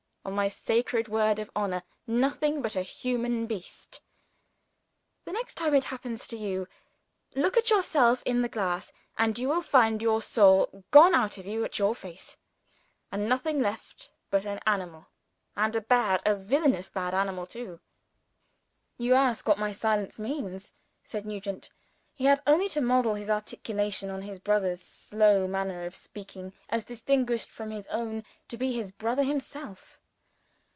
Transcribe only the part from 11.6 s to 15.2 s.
at your face, and nothing left but an animal